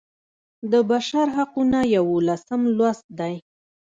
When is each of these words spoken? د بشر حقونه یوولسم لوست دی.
د 0.71 0.73
بشر 0.91 1.27
حقونه 1.37 1.79
یوولسم 1.95 2.61
لوست 2.77 3.05
دی. 3.19 3.35